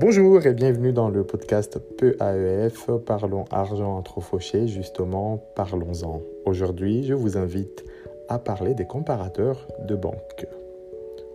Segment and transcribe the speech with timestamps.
[0.00, 6.22] Bonjour et bienvenue dans le podcast PAEF, Parlons argent entre fauchés, justement, parlons-en.
[6.46, 7.84] Aujourd'hui, je vous invite
[8.30, 10.46] à parler des comparateurs de banque.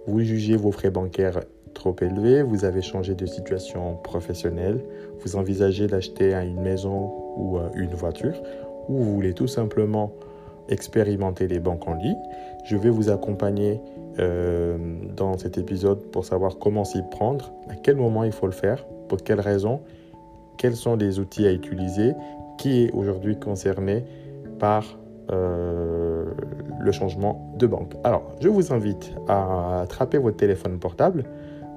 [0.07, 1.42] Vous jugez vos frais bancaires
[1.75, 4.84] trop élevés, vous avez changé de situation professionnelle,
[5.20, 8.42] vous envisagez d'acheter une maison ou euh, une voiture,
[8.89, 10.11] ou vous voulez tout simplement
[10.70, 12.18] expérimenter les banques en ligne.
[12.65, 13.82] Je vais vous accompagner
[14.19, 14.78] euh,
[15.15, 18.86] dans cet épisode pour savoir comment s'y prendre, à quel moment il faut le faire,
[19.07, 19.82] pour quelles raisons,
[20.57, 22.14] quels sont les outils à utiliser,
[22.57, 24.04] qui est aujourd'hui concerné
[24.59, 24.97] par
[25.32, 26.25] euh,
[26.79, 27.93] le changement de banque.
[28.04, 31.23] Alors, je vous invite à attraper votre téléphone portable,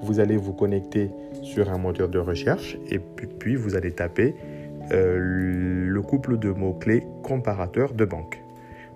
[0.01, 1.11] vous allez vous connecter
[1.41, 4.35] sur un moteur de recherche et puis, vous allez taper
[4.91, 8.41] euh, le couple de mots-clés comparateur de banque.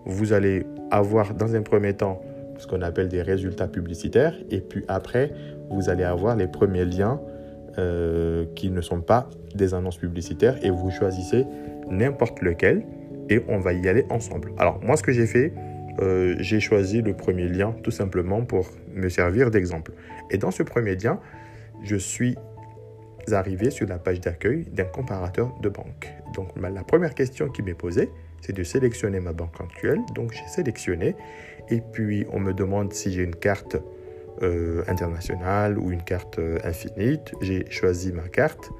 [0.06, 2.22] Vous allez avoir dans un premier temps
[2.58, 4.36] ce qu'on appelle des résultats publicitaires.
[4.50, 5.32] Et puis après,
[5.70, 7.20] vous allez avoir les premiers liens
[7.78, 11.46] euh, qui ne sont pas des annonces publicitaires et vous choisissez
[11.90, 12.86] n'importe lequel
[13.30, 14.52] et on va y aller ensemble.
[14.58, 15.54] Alors moi, ce que j'ai fait,
[16.02, 19.94] euh, j'ai choisi le premier lien tout simplement pour me servir d'exemple.
[20.32, 21.20] Et dans ce premier lien,
[21.84, 22.36] je suis
[23.32, 26.14] arrivé sur la page d'accueil d'un comparateur de banque.
[26.36, 28.10] Donc la première question qui m'est posée,
[28.44, 30.00] c'est de sélectionner ma banque actuelle.
[30.14, 31.16] Donc j'ai sélectionné
[31.70, 33.78] et puis on me demande si j'ai une carte
[34.42, 37.34] euh, internationale ou une carte euh, infinite.
[37.42, 38.72] J'ai choisi ma carte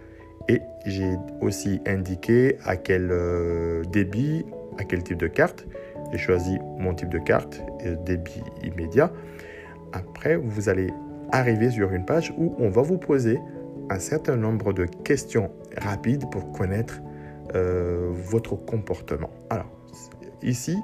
[0.50, 4.46] et j'ai aussi indiqué à quel euh, débit,
[4.78, 5.66] à quel type de carte.
[6.12, 7.62] J'ai choisi mon type de carte,
[8.06, 9.12] débit immédiat.
[9.94, 10.90] Après, vous allez
[11.32, 13.40] arriver sur une page où on va vous poser
[13.90, 17.02] un certain nombre de questions rapides pour connaître
[17.56, 19.30] euh, votre comportement.
[19.50, 19.70] Alors,
[20.42, 20.78] ici,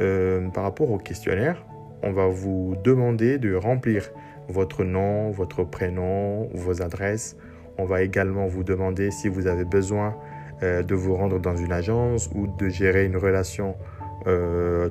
[0.00, 1.64] euh, par rapport au questionnaire,
[2.02, 4.10] on va vous demander de remplir
[4.48, 7.36] votre nom, votre prénom, vos adresses.
[7.78, 10.16] On va également vous demander si vous avez besoin
[10.62, 13.76] euh, de vous rendre dans une agence ou de gérer une relation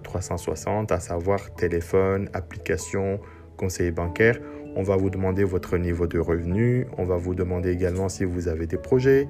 [0.01, 3.19] 360, à savoir téléphone, application,
[3.57, 4.39] conseiller bancaire.
[4.75, 6.87] On va vous demander votre niveau de revenu.
[6.97, 9.27] On va vous demander également si vous avez des projets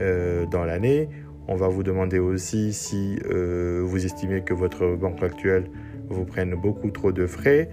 [0.00, 1.08] euh, dans l'année.
[1.46, 5.70] On va vous demander aussi si euh, vous estimez que votre banque actuelle
[6.08, 7.70] vous prenne beaucoup trop de frais.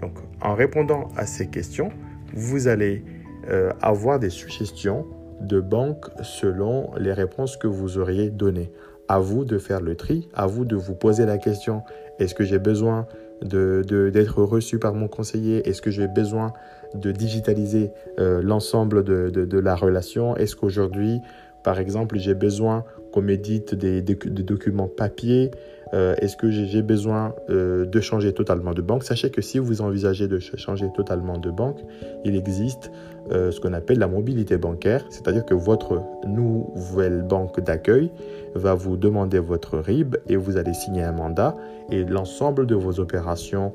[0.00, 1.90] Donc, en répondant à ces questions,
[2.34, 3.04] vous allez
[3.48, 5.06] euh, avoir des suggestions
[5.40, 8.70] de banques selon les réponses que vous auriez données.
[9.08, 11.82] À vous de faire le tri, à vous de vous poser la question
[12.18, 13.06] est-ce que j'ai besoin
[13.42, 15.68] d'être reçu par mon conseiller?
[15.68, 16.52] Est-ce que j'ai besoin
[16.94, 20.36] de digitaliser euh, l'ensemble de, la relation?
[20.36, 21.20] Est-ce qu'aujourd'hui,
[21.62, 22.84] par exemple, j'ai besoin
[23.16, 25.50] qu'on m'édite des, documents papier
[25.94, 29.04] euh, Est-ce que j'ai besoin euh, de changer totalement de banque?
[29.04, 31.80] Sachez que si vous envisagez de changer totalement de banque,
[32.24, 32.90] il existe
[33.28, 38.12] ce qu'on appelle la mobilité bancaire, c'est-à-dire que votre nouvelle banque d'accueil
[38.54, 41.56] va vous demander votre RIB et vous allez signer un mandat
[41.90, 43.72] et l'ensemble de vos opérations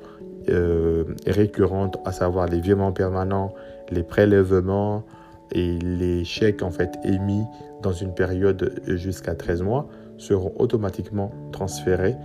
[0.49, 3.53] euh, récurrentes, à savoir les virements permanents,
[3.91, 5.03] les prélèvements
[5.51, 7.43] et les chèques en fait émis
[7.81, 9.87] dans une période jusqu'à 13 mois
[10.17, 12.15] seront automatiquement transférés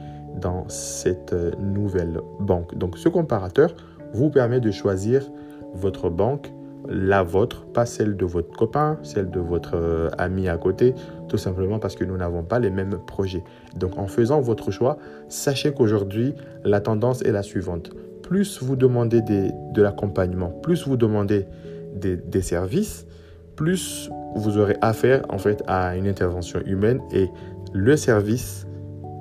[0.40, 2.76] dans cette nouvelle banque.
[2.76, 3.74] Donc ce comparateur
[4.12, 5.30] vous permet de choisir
[5.74, 6.52] votre banque,
[6.88, 10.94] la vôtre, pas celle de votre copain, celle de votre euh, ami à côté,
[11.28, 13.42] tout simplement parce que nous n'avons pas les mêmes projets.
[13.76, 16.34] Donc en faisant votre choix, sachez qu'aujourd'hui,
[16.64, 17.90] la tendance est la suivante
[18.26, 21.46] plus vous demandez de l'accompagnement, plus vous demandez
[21.94, 23.06] des, services,
[23.54, 27.28] plus vous aurez affaire en fait à une intervention humaine et
[27.72, 28.66] le service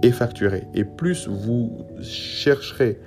[0.04, 0.68] est facturé.
[0.74, 3.00] Et plus vous chercherez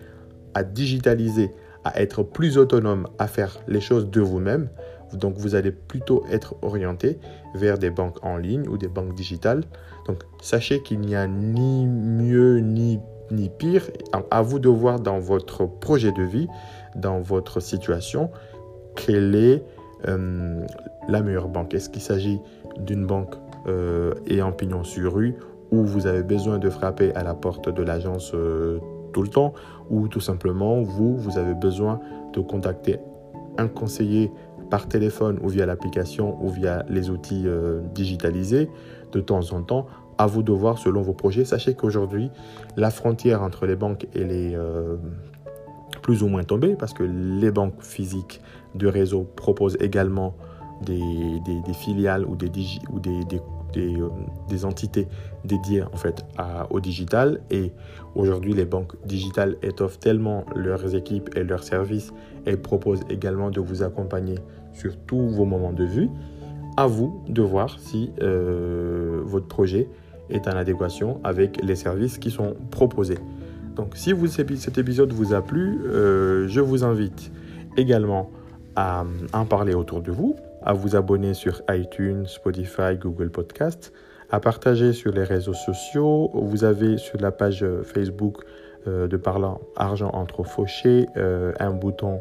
[0.54, 1.50] à digitaliser,
[1.84, 4.68] à être plus autonome, à faire les choses de vous-même,
[5.14, 7.18] donc vous allez plutôt être orienté
[7.54, 9.64] vers des banques en ligne ou des banques digitales.
[10.06, 12.98] Donc sachez qu'il n'y a ni mieux ni
[13.30, 13.82] ni pire.
[14.30, 16.48] À vous de voir dans votre projet de vie,
[16.96, 18.30] dans votre situation,
[18.96, 19.62] quelle est
[20.06, 20.64] euh,
[21.08, 21.74] la meilleure banque.
[21.74, 22.40] Est-ce qu'il s'agit
[22.78, 23.34] d'une banque
[23.66, 25.34] euh, ayant pignon sur rue
[25.70, 28.78] où vous avez besoin de frapper à la porte de l'agence euh,
[29.12, 29.52] tout le temps
[29.90, 32.00] ou tout simplement vous, vous avez besoin
[32.32, 32.98] de contacter
[33.58, 34.30] un conseiller
[34.70, 37.46] par téléphone ou via l'application ou via les outils
[37.94, 38.70] digitalisés
[39.12, 39.86] de temps en temps
[40.18, 41.44] à vous de voir selon vos projets.
[41.44, 42.30] Sachez qu'aujourd'hui,
[42.76, 44.56] la frontière entre les banques et les
[46.08, 48.40] plus ou moins tombée parce que les banques physiques
[48.74, 50.34] de réseau proposent également
[50.80, 52.50] des, filiales ou des,
[52.90, 52.98] ou
[53.76, 54.08] euh,
[54.48, 55.06] des, entités
[55.44, 56.24] dédiées en fait
[56.70, 57.72] au digital et
[58.14, 62.14] aujourd'hui les banques digitales étoffent tellement leurs équipes et leurs services
[62.46, 64.36] elles proposent également de vous accompagner
[64.72, 66.08] sur tous vos moments de vue.
[66.78, 69.90] À vous de voir si euh, votre projet
[70.30, 73.18] est en adéquation avec les services qui sont proposés.
[73.78, 77.30] Donc si vous, cet épisode vous a plu, euh, je vous invite
[77.76, 78.30] également
[78.76, 83.92] à en parler autour de vous, à vous abonner sur iTunes, Spotify, Google Podcast,
[84.30, 86.30] à partager sur les réseaux sociaux.
[86.34, 88.42] Vous avez sur la page Facebook
[88.88, 92.20] euh, de Parlant Argent entre Fauchés euh, un bouton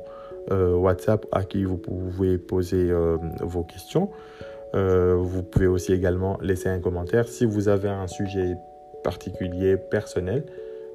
[0.51, 2.91] euh, WhatsApp à qui vous pouvez poser
[3.41, 4.09] vos questions.
[4.73, 7.27] vous pouvez aussi également laisser un commentaire.
[7.27, 8.55] Si vous avez un sujet
[9.03, 10.43] particulier, personnel,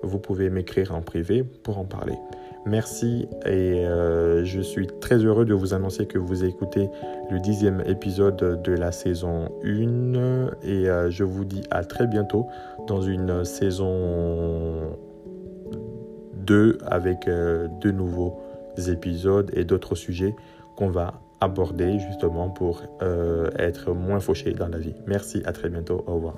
[0.02, 2.16] vous pouvez m'écrire en privé pour en parler.
[2.64, 6.88] Merci et euh, je suis très heureux de vous annoncer que vous écoutez
[7.28, 12.46] le dixième épisode de la saison 1 et euh, je vous dis à très bientôt
[12.86, 14.96] dans une saison
[16.36, 18.40] 2 avec euh, de nouveaux
[18.86, 20.36] épisodes et d'autres sujets
[20.76, 22.82] qu'on va aborder justement pour
[23.58, 24.94] être moins fauché dans la vie.
[25.08, 26.36] Merci, à très bientôt, au revoir.